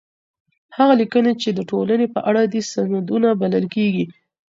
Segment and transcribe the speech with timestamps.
[0.77, 4.05] هغه ليکنې چي د ټولني په اړه دي، سندونه بلل کيږي.